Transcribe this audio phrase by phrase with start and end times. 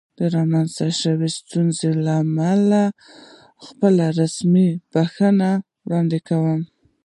[0.17, 2.81] د رامنځته شوې ستونزې له امله
[3.65, 5.51] خپله رسمي بښنه
[5.85, 6.59] وړاندې کوم.